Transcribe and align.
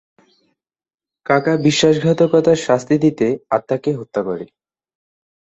কাকা 1.25 1.53
বিশ্বাসঘাতকতার 1.65 2.57
শাস্তি 2.67 2.95
দিতে 3.03 3.27
আত্মাকে 3.49 3.89
হত্যা 3.99 4.21
করে। 4.27 4.45